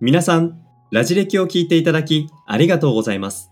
[0.00, 3.50] 皆さん、ラジ歴を聞いていただきありがとうございます。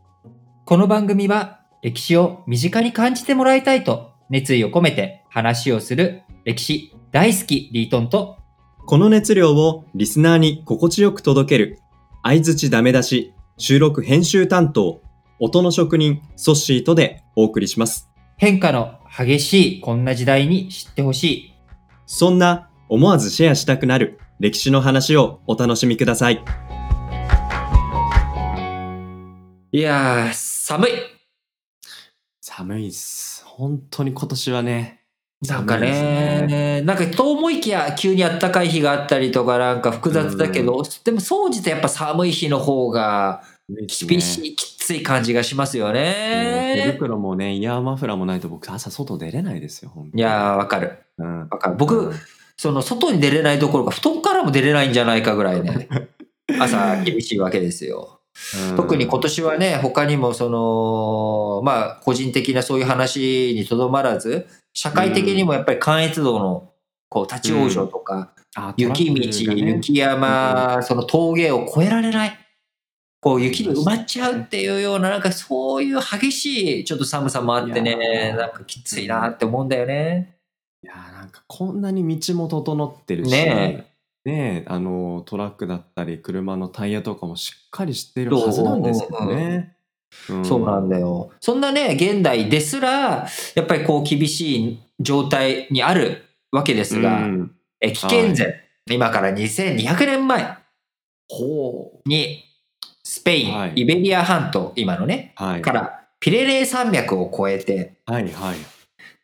[0.65, 8.39] この番組は歴史を身近に感じてもらいたいと熱意を込めて話をする歴史大好きリートンと
[8.85, 11.79] この熱量をリスナーに心地よく届ける、
[12.23, 15.03] 相づちダメ出し、収録編集担当、
[15.39, 18.11] 音の職人、ソッシーとでお送りします。
[18.37, 21.55] 変化の激しいこんな時代に知ってほしい。
[22.07, 26.45] そんな思わずシェアしたくなる歴史の話をお楽しみください。
[29.73, 30.91] いやー、寒い。
[32.43, 33.47] 寒いっす。
[33.47, 35.01] 本当に今年はね。
[35.49, 43.43] なんか寒いですね、なんかと思いきや急に暖かい日があったりとかなんか複雑だけど、でも総じてやっぱ寒い日の方が
[44.07, 46.93] 厳しい、きつい感じがしますよ手ね。
[46.95, 50.99] 袋もね、イヤーマフラーもないと僕朝外出れないですよ、いやー、わかる。
[51.17, 51.49] うん。
[51.49, 51.77] わかる。
[51.77, 52.13] 僕、
[52.57, 55.89] その外に出れないどころか布団からも出れないんじゃないかぐらいね、
[56.61, 58.21] 朝厳しいわけですよ。
[58.71, 58.77] うん。
[58.77, 66.73] 特に今年はね、他にもその、まあ、個人的なそういう話にとどまらず、社会的にもやっぱり関越道の
[67.09, 69.21] こう立ち往生とか、あ雪道、
[69.55, 72.39] 雪山、その峠を越えられない。
[73.21, 80.32] こう雪に埋まっちゃうっていうような、なんかそういう激しいちょっと寒さもあっていね、なんかきついなって思うんだよね。
[80.83, 83.87] いやーなんかこんなに道も整ってるし、ね
[84.25, 89.77] ねえあのトラックだったり車のタイヤとかもしっかりしてるはずなんですよね。
[90.45, 91.33] そうなんだよ。
[91.41, 96.23] そんなね、現代ですら、やっぱりこう厳しい状態にある
[96.53, 98.61] わけですが、うんえ紀元前、
[98.91, 100.57] 今から2200年前
[101.29, 102.45] ほに、
[103.03, 105.43] スペイン、はいイベリア半島、今のね、う。
[105.43, 105.63] はい。
[105.63, 108.57] からピレレー山脈を越えて、はいはい。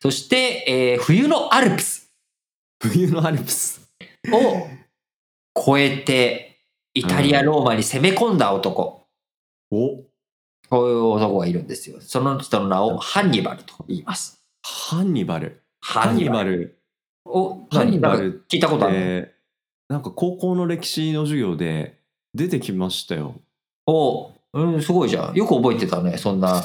[0.01, 2.11] そして、えー冬のアルプス
[2.79, 3.89] 冬のアルプス。
[4.31, 4.67] を
[5.77, 6.59] 越えて、
[6.93, 9.07] イタリア、ローマに攻め込んだ男。
[9.71, 10.03] お
[10.69, 11.97] こういう男がいるんですよ。
[11.99, 14.41] その人の名をハンニバルと言います。
[14.61, 15.61] ハンニバル。
[15.81, 16.43] ハハンニバ。
[16.43, 16.79] ル。
[17.25, 19.39] お、ハンニバル聞いたことある、えー
[19.89, 21.97] なんか高校の歴史の授業で
[22.35, 23.33] 出てきましたよ。
[23.87, 25.33] おうん、すごいじゃん。
[25.33, 26.61] よく覚えてたね、そんな。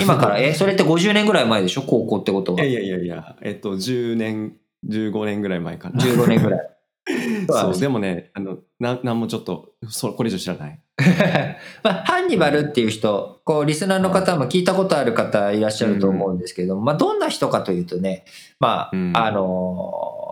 [0.00, 1.82] 今から、え、それって50年ぐらい前でしょ？
[1.82, 2.64] 高校ってことは。
[2.64, 4.56] いやいやいやえっと、10年、
[4.88, 6.00] 15年ぐらい前かな。
[6.00, 6.68] 15年ぐらい。
[7.48, 10.80] そう、でもね、あの、ななんもちょっと、そこれ以上知らない。
[11.82, 18.24] まあ、ハンニバルっていう人、こう、リスナーの方も聞いたことある方いらっしゃると思うんですけども、まあ、どんな人かというとね、
[18.60, 20.22] まあ、うんあのー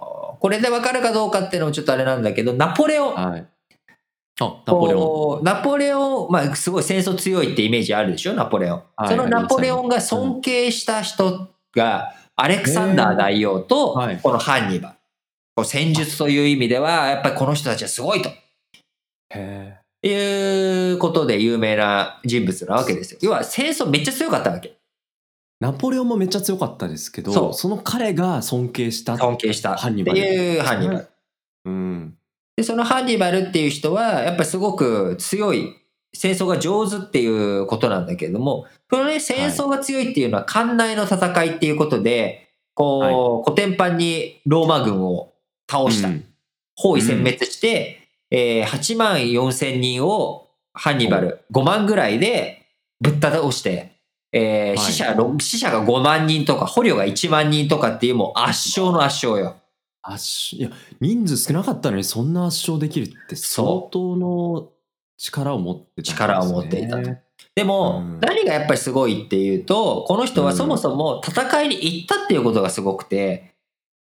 [0.40, 3.14] これでわかるかどうかっていうのもちょっとあれなんだけど、ナポレオン。
[3.14, 3.46] はい。
[4.46, 5.44] あ、ナポレオン。
[5.44, 8.82] ナポレオン、まあ、すごい戦争強いってイメージあるでしょ、ナポレオン。
[8.96, 14.94] はいそのナポレオンが尊敬した人が、アレクサンダー大王とはい、このハンニバル。
[15.54, 18.30] こう戦術という意味では、やっぱりこの人たちはすごいと。
[19.34, 23.18] へいうことで有名な人物なわけですよ。
[23.22, 24.76] 要は戦争めっちゃ強かったわけ。
[25.60, 29.18] ナポレオンもめっちゃ強かったですけど、その彼が尊敬した。
[29.18, 29.76] 尊敬した。
[29.76, 31.08] ハンニバルっていうハンニバル。
[31.66, 32.16] うん。
[32.60, 35.76] で、そのハンニバルっていう人は、やっぱりすごく強い、
[36.12, 45.32] 戦争が上手っていうことなんだけれども、このね、戦争が強いっていうのは、艦内の戦いっていうことで、こう、コテンパンにローマ軍を
[45.70, 46.08] 倒した。
[46.08, 46.24] うん。
[46.76, 52.66] 包囲殲滅して、えー8万4千人をハンニバル5万ぐらいで
[53.00, 53.92] ぶっ倒して、
[54.32, 54.78] えーい。
[54.78, 59.56] 死者ろ死者が5万人とか捕虜が1万人とかっていうもう圧勝の圧勝よ。
[60.02, 64.70] 圧勝いや、人数少なかったのにそんな圧勝できるって相当の
[65.18, 67.10] 力を持ってたね、力を持っていたと
[67.54, 73.54] でも、うん何がやっぱりすごいっていうと、この人はそもそも戦いに行ったっていうことがすごくて、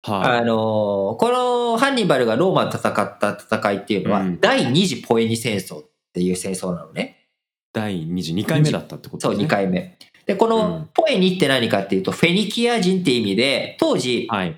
[0.02, 7.18] はあのーこのハンニバルがローマで戦った戦いっていうのは、うん第二次ポエニ戦争っていう戦争なのね。
[7.20, 7.24] い。
[7.72, 9.46] 第2次、2回目だったってことそう、ですね。
[9.46, 9.98] 2回目。
[10.26, 14.56] で、こうのんポエニって何かっていうと、フェニキア人って意味で、当時、はい。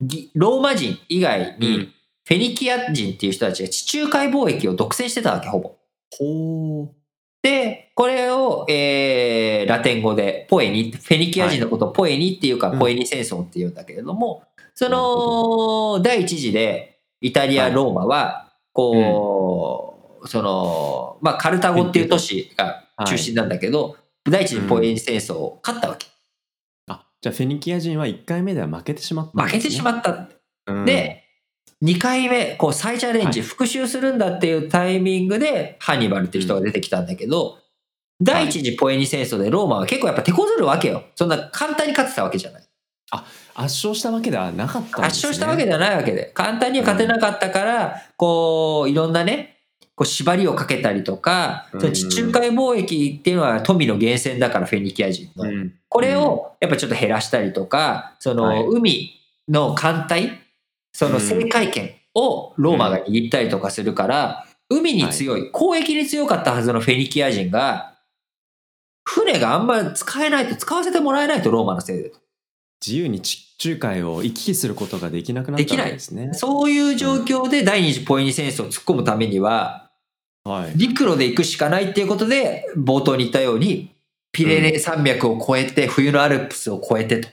[0.00, 1.92] ギローマ人以外に、うん。
[2.24, 5.76] フェニキア人っていう人たちが地中海貿易を独占してたわけ、ほぼ。
[6.10, 6.94] ほう。
[7.42, 12.78] で、これを、えー、ラテン語でポエニ、フェニキア人のことをポエニっていうか、うん。
[12.78, 14.42] ポエニ戦争っていうんだけれども、
[14.74, 17.72] そなるの、第一次で、イタリア、はい。
[17.72, 26.06] ローマは、こう、その、まあ、カルタゴっていう都市が中心なんだけど、第一次ポエニ戦争を勝ったわけ。
[27.18, 30.28] あ、じゃあフェニキア人は1回目では負けてしまったん負けてしまった。
[30.66, 31.24] うんで、
[31.82, 37.58] 2回目、こう再チャレンジ、はい復讐するんだっていうタイミングで、ハンニバルっていう人が出てきたんだけど、
[38.20, 41.04] 第一次ポエニ戦争でローマは結構やっぱ手こずるわけよ。
[41.14, 42.68] そんな簡単に勝ってたわけじゃない。
[43.10, 43.24] 圧
[43.54, 46.32] 勝したわけではなかったんです、ね、圧勝したわけではないわけで。
[46.34, 49.57] 簡単には勝てなかったから、こう、いろんなね、
[49.98, 51.80] こう縛りをかけたりとか、うん。
[51.80, 55.42] その地中海貿易っていうのは富の源泉だから、フェニキア人の。
[55.42, 55.74] うん。
[55.88, 58.62] これをやっぱちょっと減らしたりとか、そはい。
[58.62, 60.38] の海の艦隊、
[60.92, 67.96] その制海権をローマが握ったりとかするから、海に強い、交易に強かったはずのフェニキア人が、
[69.04, 72.12] 船があんまり使えないと、使わせてもらえないと、ローマのせいで。
[72.86, 76.32] 自由に地中海を行き来することができなくなったわけですね。
[76.34, 79.87] そういう状況で第二次ポエニ戦争を突っ込むためには、
[80.48, 80.72] はい。
[80.76, 83.94] 陸路で行くしかないっていうことで、冒頭に言ったように、
[84.32, 87.28] ピレネー山脈を越えて、冬のアルプスを越えてと。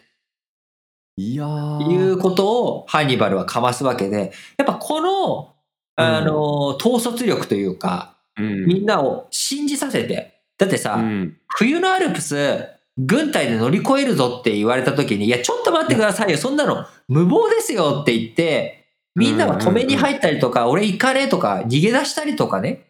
[1.18, 1.92] いやー。
[1.92, 5.54] いうことをハンニバルはかますわけで、やっぱこの、
[5.96, 8.66] あの、統率力というか、うん。
[8.66, 11.38] みんなを信じさせて、だってさ、うん。
[11.48, 18.86] 冬のアルプス、軍隊で乗り越えるぞって言われた時に、いや、ちょっと待ってくださいよ、そんなの無謀ですよって言って、
[19.16, 22.86] みんなは止めに入ったりとか、俺行かねえとか、逃げ出したりとかね。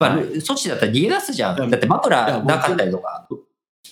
[0.00, 1.70] まあ、はい措置だったら逃げ出すじゃん。
[1.70, 3.28] だって枕なかったりとか。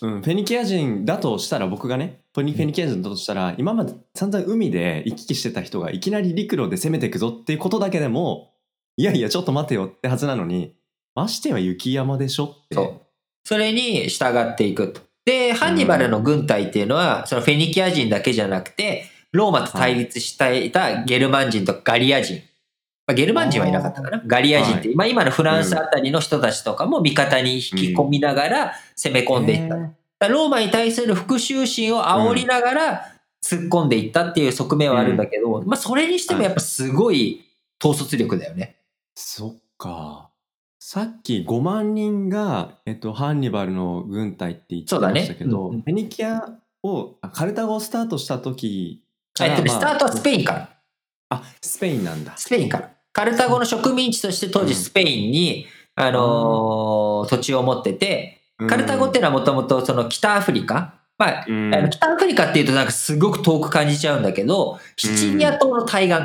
[0.01, 8.53] うん、フェニキア人だとしたら僕がねフェニフェニキア人だとしたら今まで散々海で行き来してた人がいきなり陸路で攻めていくぞっていうことだけでも
[8.97, 10.77] いやいやちょっと待てよってはずなのに
[11.17, 13.01] ましては雪山でしょってそう。
[13.45, 15.01] それに従っていくと。
[15.25, 22.43] で、ハンニバルの軍隊っていうのは、そのフェニキア人だけじゃなくて、ローマと対立していたゲルマン人とガリア人。
[23.09, 24.23] まあ、ゲルマン人はいなかったかな。
[24.27, 29.77] ガリア人って、まあ、今のフランスあたりの人たちとかも味方に引き込みながら攻め込んでいった。
[29.77, 33.13] だからローマに対する復讐心を煽りながら
[33.43, 37.47] 突っ込んでいったっていう側面はあるんだけど、まあそれにしてもやっぱすごい
[37.83, 38.77] 統率力だよね。
[39.15, 40.29] そっか。
[40.79, 45.77] さっき5万人が、えっと、ハンニバルの軍隊って言ってましたけど、ね。
[45.77, 46.47] うんフェニキア
[46.83, 49.03] をあカルタゴをスタートした時
[49.33, 50.53] からえっとね、まあスタートはスペインか。
[50.53, 50.69] ら。
[51.31, 52.37] あスペインなんだ。
[52.37, 52.79] スペインか。
[52.79, 52.98] ら。
[53.19, 55.67] カルタゴの植民地として当時スペインに、
[55.97, 61.75] あのー土地を持ってて、カルタゴっていうのはもともとその北アフリカ、まあ、うん。
[61.75, 66.21] あの北アフリカっていうとなんかすごく遠く感じちゃうんだけど、シチリア島の対岸、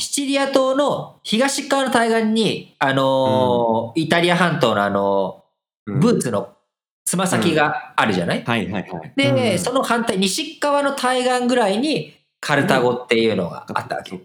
[0.00, 6.56] シチリア島の東側の対岸に、あのーイタリア半島のあのーブーツの
[7.04, 9.12] つま先があるじゃない、はいはいはい。
[9.14, 9.58] で、うん。
[9.60, 14.20] その反対、西側の対岸ぐらいにカルタゴっていうのがあったわけ。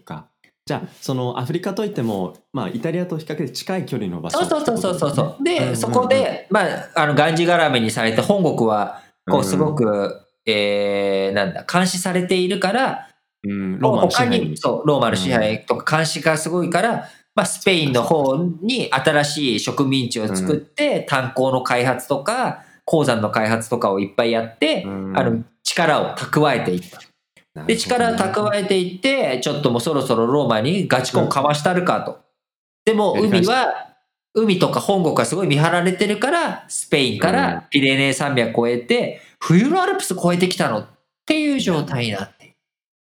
[0.66, 5.44] じゃあ、そのアフリカといっても、まあ、イタリアと比較的近い距離の場所そうそうそうそうそう。
[5.44, 5.76] で、うんうんうん。
[5.76, 13.08] そこで、まあ、あの、がんじがらめにされて、本国は、こう、すごく、えー、なんだ、監視されているから、
[13.46, 25.18] うん、ローマの支他配に、そう、ローマの支配とか監視がすごいから、まあ、スペインの方に新しい植民地を作って、炭鉱の開発とか、鉱山の開発とかをいっぱいやって、うん。
[25.18, 27.00] あの、力を蓄えていった。
[27.66, 32.18] で、力を蓄えていって、ちょっともうそろそろローマにガチコンかましたるかと。
[32.84, 33.92] でも、海は、
[34.34, 40.86] 海とか本国がすごい見張られてるから、スペインかうんらピレネー山脈越えて、冬のアルプス越えてきたのっ
[41.24, 42.56] ていう状態になって。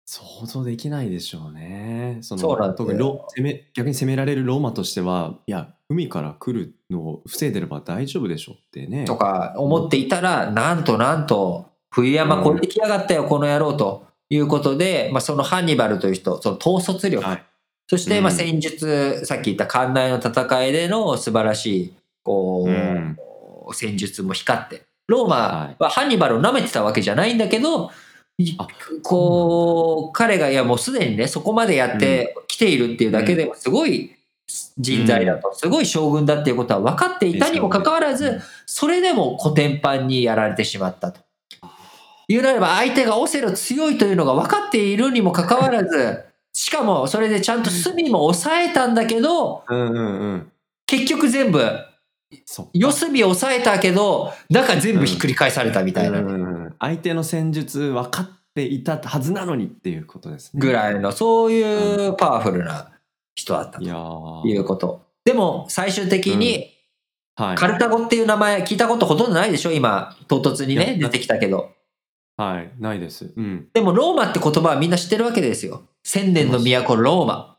[0.07, 2.19] 想像できないでしょうね。
[2.23, 9.05] そのそうなんだよ特にロ攻め逆に攻められるローマとしては、いや、海から来るのを防いでれば大丈夫でしょうってね。
[9.05, 17.45] とか思っていたら、なんとなんと、冬山越えてきやがったよ、この野郎ということで、まあ、そのハンニバルという人、その統率力、はい。
[17.87, 23.17] そして、まあ、うん戦術、さっき言った艦内の戦いでの素晴らしい、こう、うん。
[23.73, 24.83] 戦術も光って。
[25.07, 27.91] ローマはハンニバルを舐めてたわけじゃないんだけど、
[29.03, 34.15] こう、彼が、いやもうすでにね、そこまでやってきているっていうだけでもすごい
[34.79, 41.21] 人材だと、すごい将軍だっていうことは分かっていたにもかかわらず、それでもコテンパンにやられてしまったと。
[42.29, 50.53] 言うなれば相手がオセロ強いというのが分かっているにもかかわらず、しかもそれでちゃんと隅も抑えたんだけど、うんうんうん。
[50.87, 51.65] 結局全部、
[52.75, 60.61] 四隅抑えたけど、中全部ひっくり返されたみたいなねうんうんうん相手の戦術分かっていたはずなのにっていうことですね。
[60.61, 62.91] ぐらいの、そういうパワフルな
[63.35, 65.07] 人だったとーいうこと。
[65.25, 66.75] でも、最終的に、
[67.37, 67.57] はい。
[67.57, 69.73] カルタゴっていう名前聞いたことほとんどないでしょ？
[69.73, 71.71] 今、唐突にいね、や出てきたけど。
[72.39, 72.71] はい。
[72.79, 73.33] ないです。
[73.37, 73.69] うん。
[73.75, 75.83] でも、ローマって言葉はみんな知ってるわけですよ。
[76.05, 77.59] 千年の都、ローマ。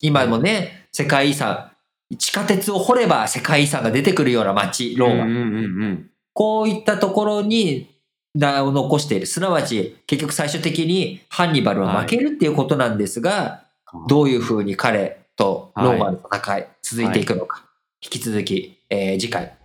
[0.00, 1.72] 今もね、世界遺産。
[2.18, 5.24] 地下鉄を掘れば世界遺産が出てくるような街、ローマ。
[5.24, 6.10] うんうんうんうん。
[6.34, 7.90] こういったところに
[8.34, 9.26] 名を残している。
[9.26, 13.64] すなわち、結局最終的にハンニバルは負けるっていうことなんですが、
[14.08, 17.64] どういうふうに彼とローマの戦い続いていくのか、
[18.00, 19.56] 引き続き、えー次回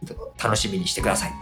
[0.41, 1.33] 楽しみにしてください。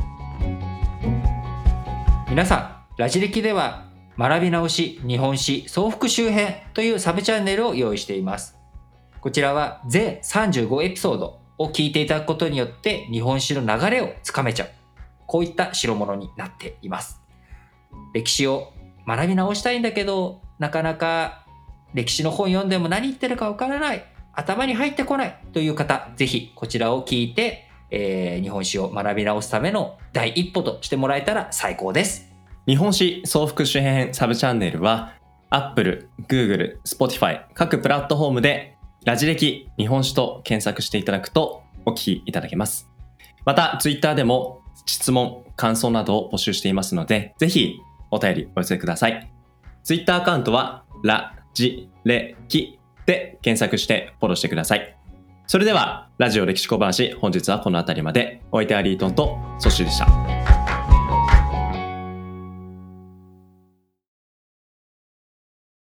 [2.30, 3.88] 皆さん、ラジ歴では
[4.18, 8.58] 学び直し日本史総復習編というサブチャンネルを用意しています。
[9.20, 14.70] こちらは全35エピソードを聞いていただくことによって日本史の流れをつかめちゃう。
[15.28, 17.20] こういった代物になっています。
[18.14, 18.72] 歴史を
[19.06, 21.46] 学び直したいんだけど、なかなか
[21.94, 24.06] 歴史の本読んでも何言ってるかわからない。
[24.32, 32.35] 頭に入ってこないという方、ぜひこちらを聞いて、えー、日本史を学び直すための第一歩としてもらえたら最高です。
[32.68, 35.14] 日本史総復習編サブチャンネルは
[35.52, 42.90] Apple、Google、Spotify 各プラットフォームでラジ歴日本史と検索していただくとお聞きいただけます。
[43.46, 47.80] また Twitter でも質問、感想などを募集していますので、ぜひ
[48.10, 49.32] お便りお寄せください。
[49.84, 54.98] Twitter アカウントはラジレキで検索してフォローしてください。
[55.46, 58.42] それでは、ラジオ歴史小話、本日はこの辺りまで。
[58.52, 60.25] お相手はリートンとソシュでした。